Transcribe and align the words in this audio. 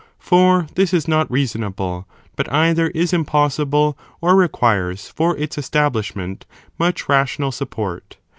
for 0.17 0.65
this 0.73 0.95
is 0.95 1.07
not 1.07 1.29
reasonable, 1.29 2.07
but 2.35 2.51
either 2.51 2.87
is 2.87 3.13
impossible, 3.13 3.95
or 4.19 4.35
requires 4.35 5.09
for 5.09 5.37
its 5.37 5.59
establishment 5.59 6.43
much 6.79 7.07
rational 7.07 7.51
'support. 7.51 8.17